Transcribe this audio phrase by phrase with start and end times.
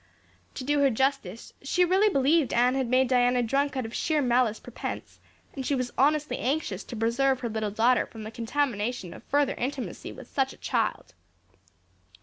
[0.55, 4.19] To do her justice, she really believed Anne had made Diana drunk out of sheer
[4.19, 5.19] malice prepense,
[5.53, 9.53] and she was honestly anxious to preserve her little daughter from the contamination of further
[9.53, 11.13] intimacy with such a child.